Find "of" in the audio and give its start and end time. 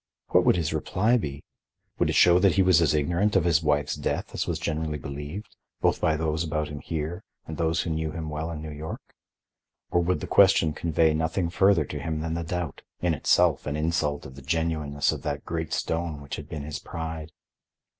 3.35-3.43, 14.25-14.33, 15.11-15.21